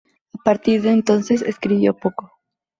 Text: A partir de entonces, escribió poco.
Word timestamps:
A 0.33 0.39
partir 0.43 0.81
de 0.81 0.89
entonces, 0.89 1.43
escribió 1.43 1.95
poco. 1.95 2.31